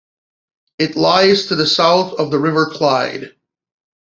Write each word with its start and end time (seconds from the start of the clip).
It 0.79 0.95
lies 0.95 1.45
to 1.45 1.55
the 1.55 1.67
south 1.67 2.13
of 2.19 2.31
the 2.31 2.39
River 2.39 2.65
Clyde. 2.65 3.35